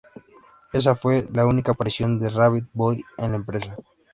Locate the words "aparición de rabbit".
1.73-2.65